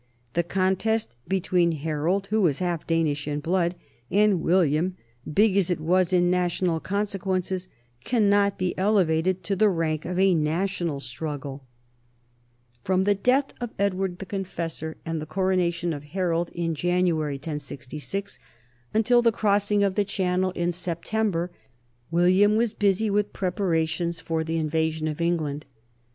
The 0.33 0.41
contest 0.41 1.15
between 1.27 1.73
Harold, 1.73 2.25
who 2.31 2.41
was 2.41 2.57
half 2.57 2.87
Danish 2.87 3.27
in 3.27 3.39
blood, 3.39 3.75
and 4.09 4.41
William, 4.41 4.97
big 5.31 5.55
as 5.55 5.69
it 5.69 5.79
was 5.79 6.11
in 6.11 6.31
national 6.31 6.79
consequences, 6.79 7.67
cannot 8.03 8.57
be 8.57 8.75
elevated 8.79 9.43
to 9.43 9.55
the 9.55 9.69
rank 9.69 10.05
of 10.05 10.17
a 10.17 10.33
na 10.33 10.63
tional 10.63 10.99
struggle. 10.99 11.67
NORMANDY 12.89 13.11
AND 13.11 13.19
ENGLAND 13.19 13.25
75 13.51 13.51
From 13.51 13.69
the 13.69 13.69
death 13.69 13.69
of 13.69 13.79
Edward 13.79 14.17
the 14.17 14.25
Confessor 14.25 14.97
and 15.05 15.21
the 15.21 15.27
coronation 15.27 15.93
of 15.93 16.03
Harold, 16.05 16.49
in 16.55 16.73
January, 16.73 17.35
1066, 17.35 18.39
until 18.95 19.21
the 19.21 19.31
cross 19.31 19.69
ing 19.69 19.83
of 19.83 19.93
the 19.93 20.03
Channel 20.03 20.49
in 20.55 20.71
September, 20.71 21.51
William 22.09 22.55
was 22.55 22.73
busy 22.73 23.11
with 23.11 23.33
preparations 23.33 24.19
for 24.19 24.43
the 24.43 24.57
invasion 24.57 25.07
of 25.07 25.21
England. 25.21 25.67